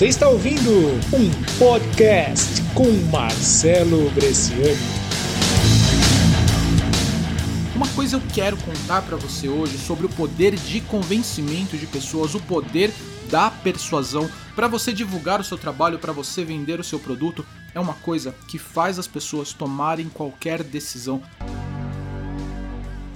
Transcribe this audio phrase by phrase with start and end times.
[0.00, 0.70] Você está ouvindo
[1.14, 4.78] um podcast com Marcelo Bresciani.
[7.76, 12.34] Uma coisa eu quero contar para você hoje sobre o poder de convencimento de pessoas,
[12.34, 12.90] o poder
[13.30, 14.26] da persuasão
[14.56, 17.44] para você divulgar o seu trabalho, para você vender o seu produto,
[17.74, 21.22] é uma coisa que faz as pessoas tomarem qualquer decisão.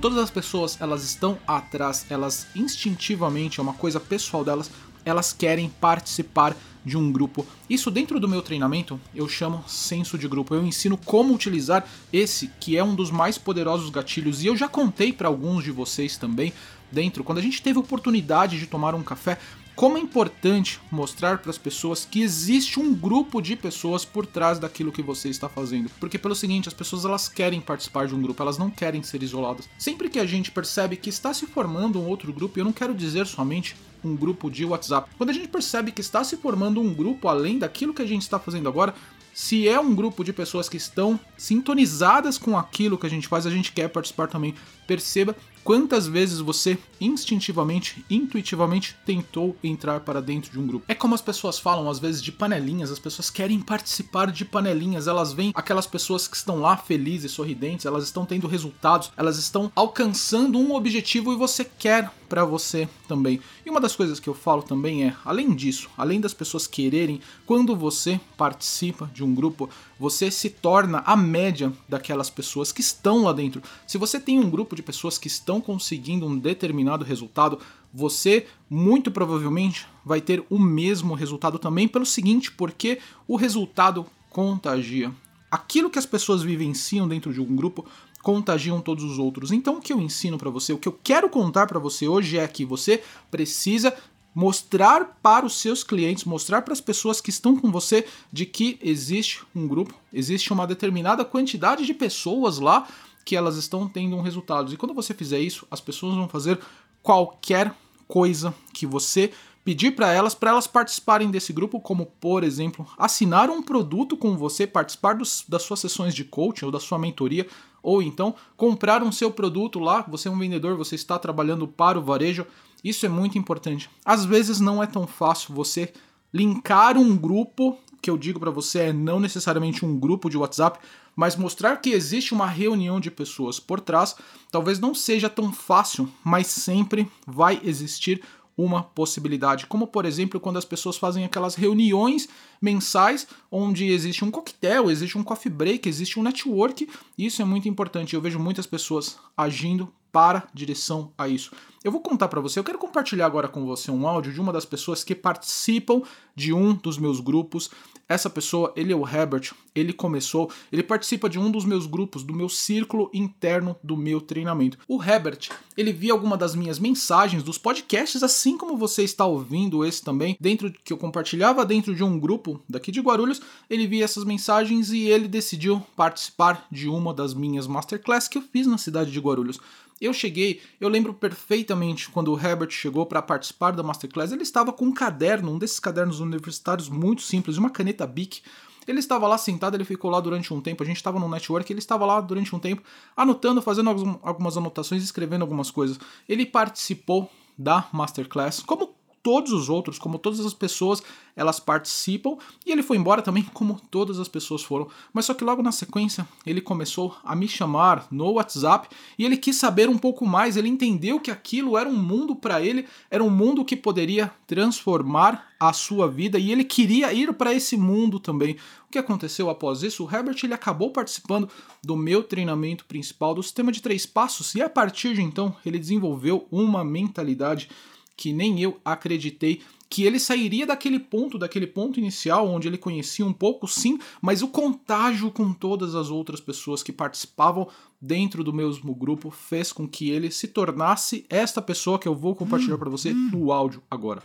[0.00, 4.68] Todas as pessoas, elas estão atrás, elas instintivamente, é uma coisa pessoal delas,
[5.04, 7.46] elas querem participar de um grupo.
[7.68, 10.54] Isso dentro do meu treinamento eu chamo senso de grupo.
[10.54, 14.68] Eu ensino como utilizar esse que é um dos mais poderosos gatilhos e eu já
[14.68, 16.52] contei para alguns de vocês também
[16.90, 19.38] dentro quando a gente teve oportunidade de tomar um café
[19.74, 24.58] como é importante mostrar para as pessoas que existe um grupo de pessoas por trás
[24.58, 25.90] daquilo que você está fazendo.
[25.98, 29.22] Porque pelo seguinte, as pessoas elas querem participar de um grupo, elas não querem ser
[29.22, 29.68] isoladas.
[29.78, 32.94] Sempre que a gente percebe que está se formando um outro grupo, eu não quero
[32.94, 33.74] dizer somente
[34.04, 35.10] um grupo de WhatsApp.
[35.16, 38.22] Quando a gente percebe que está se formando um grupo além daquilo que a gente
[38.22, 38.94] está fazendo agora,
[39.34, 43.46] se é um grupo de pessoas que estão sintonizadas com aquilo que a gente faz,
[43.46, 44.54] a gente quer participar também.
[44.86, 50.84] Perceba Quantas vezes você instintivamente, intuitivamente tentou entrar para dentro de um grupo?
[50.88, 55.06] É como as pessoas falam às vezes de panelinhas, as pessoas querem participar de panelinhas,
[55.06, 59.70] elas veem aquelas pessoas que estão lá felizes, sorridentes, elas estão tendo resultados, elas estão
[59.76, 63.40] alcançando um objetivo e você quer para você também.
[63.64, 67.20] E uma das coisas que eu falo também é, além disso, além das pessoas quererem,
[67.44, 69.68] quando você participa de um grupo,
[69.98, 73.62] você se torna a média daquelas pessoas que estão lá dentro.
[73.86, 77.58] Se você tem um grupo de pessoas que estão conseguindo um determinado resultado,
[77.92, 82.98] você muito provavelmente vai ter o mesmo resultado também pelo seguinte, porque
[83.28, 85.12] o resultado contagia.
[85.50, 87.84] Aquilo que as pessoas vivenciam dentro de um grupo
[88.22, 89.50] contagiam todos os outros.
[89.50, 92.38] Então, o que eu ensino para você, o que eu quero contar para você hoje
[92.38, 93.94] é que você precisa
[94.34, 98.78] mostrar para os seus clientes, mostrar para as pessoas que estão com você de que
[98.80, 102.88] existe um grupo, existe uma determinada quantidade de pessoas lá
[103.24, 104.72] que elas estão tendo um resultado.
[104.72, 106.58] E quando você fizer isso, as pessoas vão fazer
[107.02, 107.74] qualquer
[108.06, 109.32] coisa que você
[109.64, 114.36] pedir para elas, para elas participarem desse grupo, como por exemplo, assinar um produto com
[114.36, 117.46] você, participar dos, das suas sessões de coaching ou da sua mentoria,
[117.82, 121.98] ou então comprar um seu produto lá, você é um vendedor, você está trabalhando para
[121.98, 122.46] o varejo,
[122.82, 123.88] isso é muito importante.
[124.04, 125.92] Às vezes não é tão fácil você
[126.32, 130.80] linkar um grupo, que eu digo para você é não necessariamente um grupo de WhatsApp,
[131.14, 134.16] mas mostrar que existe uma reunião de pessoas por trás,
[134.50, 138.20] talvez não seja tão fácil, mas sempre vai existir
[138.56, 142.28] uma possibilidade, como por exemplo quando as pessoas fazem aquelas reuniões
[142.60, 146.86] mensais onde existe um coquetel, existe um coffee break, existe um network,
[147.16, 148.14] isso é muito importante.
[148.14, 151.50] Eu vejo muitas pessoas agindo para direção a isso.
[151.84, 154.52] Eu vou contar para você, eu quero compartilhar agora com você um áudio de uma
[154.52, 156.02] das pessoas que participam
[156.34, 157.70] de um dos meus grupos.
[158.08, 162.22] Essa pessoa, ele é o Herbert, ele começou, ele participa de um dos meus grupos,
[162.22, 164.78] do meu círculo interno do meu treinamento.
[164.86, 169.84] O Herbert, ele via alguma das minhas mensagens dos podcasts, assim como você está ouvindo
[169.84, 174.04] esse também, dentro que eu compartilhava dentro de um grupo daqui de Guarulhos, ele via
[174.04, 178.78] essas mensagens e ele decidiu participar de uma das minhas masterclass que eu fiz na
[178.78, 179.58] cidade de Guarulhos.
[180.00, 181.71] Eu cheguei, eu lembro perfeitamente
[182.10, 185.80] quando o Herbert chegou para participar da Masterclass, ele estava com um caderno, um desses
[185.80, 188.42] cadernos universitários muito simples, uma caneta Bic.
[188.86, 190.82] Ele estava lá sentado, ele ficou lá durante um tempo.
[190.82, 192.82] A gente estava no network, ele estava lá durante um tempo,
[193.16, 193.90] anotando, fazendo
[194.22, 195.98] algumas anotações, escrevendo algumas coisas.
[196.28, 198.91] Ele participou da Masterclass, como
[199.22, 201.02] todos os outros, como todas as pessoas,
[201.36, 204.88] elas participam e ele foi embora também, como todas as pessoas foram.
[205.12, 208.88] Mas só que logo na sequência ele começou a me chamar no WhatsApp
[209.18, 210.56] e ele quis saber um pouco mais.
[210.56, 215.52] Ele entendeu que aquilo era um mundo para ele, era um mundo que poderia transformar
[215.58, 218.56] a sua vida e ele queria ir para esse mundo também.
[218.88, 220.04] O que aconteceu após isso?
[220.04, 221.48] O Herbert ele acabou participando
[221.82, 225.78] do meu treinamento principal do sistema de três passos e a partir de então ele
[225.78, 227.70] desenvolveu uma mentalidade
[228.16, 229.62] que nem eu acreditei
[229.92, 234.40] que ele sairia daquele ponto, daquele ponto inicial onde ele conhecia um pouco, sim, mas
[234.40, 237.68] o contágio com todas as outras pessoas que participavam
[238.00, 242.34] dentro do mesmo grupo fez com que ele se tornasse esta pessoa que eu vou
[242.34, 244.22] compartilhar para você no áudio agora.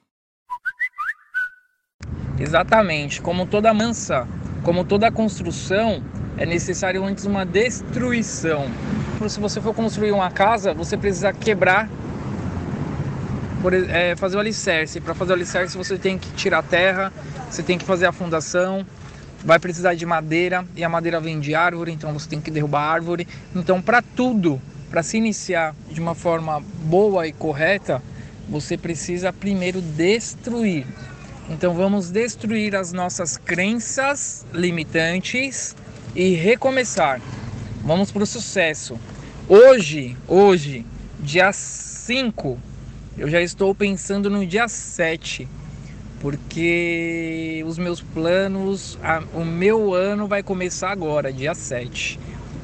[2.39, 4.25] Exatamente, como toda mansa,
[4.63, 6.01] como toda construção,
[6.37, 8.67] é necessário antes uma destruição.
[9.27, 11.89] Se você for construir uma casa, você precisa quebrar
[13.61, 14.99] por, é, fazer o alicerce.
[14.99, 17.11] Para fazer o alicerce você tem que tirar terra,
[17.49, 18.85] você tem que fazer a fundação,
[19.43, 22.81] vai precisar de madeira e a madeira vem de árvore, então você tem que derrubar
[22.81, 23.27] a árvore.
[23.55, 28.01] Então, para tudo, para se iniciar de uma forma boa e correta,
[28.49, 30.85] você precisa primeiro destruir.
[31.49, 35.75] Então vamos destruir as nossas crenças limitantes
[36.15, 37.21] e recomeçar.
[37.83, 38.99] Vamos para o sucesso.
[39.47, 40.85] Hoje, hoje,
[41.19, 42.59] dia 5,
[43.17, 45.47] eu já estou pensando no dia 7,
[46.19, 52.19] porque os meus planos, a, o meu ano vai começar agora, dia 7.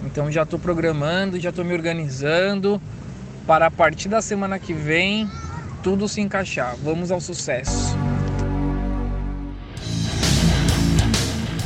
[0.06, 2.80] Então já estou programando, já estou me organizando
[3.48, 5.28] para a partir da semana que vem
[5.82, 6.76] tudo se encaixar.
[6.84, 7.98] Vamos ao sucesso.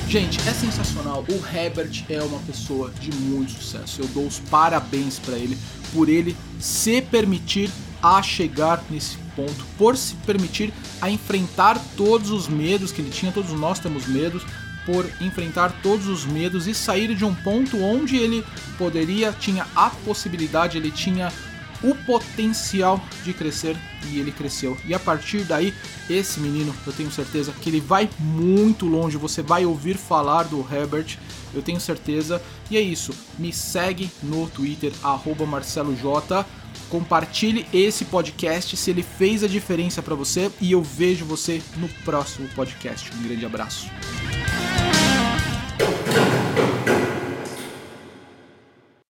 [0.07, 1.25] Gente, é sensacional.
[1.27, 4.01] O Herbert é uma pessoa de muito sucesso.
[4.01, 5.57] Eu dou os parabéns para ele
[5.93, 7.69] por ele se permitir
[8.07, 13.31] a chegar nesse ponto, por se permitir a enfrentar todos os medos que ele tinha,
[13.33, 14.43] todos nós temos medos,
[14.85, 18.45] por enfrentar todos os medos e sair de um ponto onde ele
[18.77, 21.33] poderia, tinha a possibilidade, ele tinha
[21.83, 24.77] o potencial de crescer e ele cresceu.
[24.85, 25.73] E a partir daí,
[26.09, 29.17] esse menino, eu tenho certeza que ele vai muito longe.
[29.17, 31.17] Você vai ouvir falar do Herbert,
[31.53, 32.41] eu tenho certeza.
[32.71, 33.13] E é isso.
[33.37, 34.91] Me segue no Twitter
[35.47, 36.45] @marceloj.
[36.89, 41.87] Compartilhe esse podcast se ele fez a diferença para você e eu vejo você no
[42.05, 43.11] próximo podcast.
[43.15, 43.87] Um grande abraço.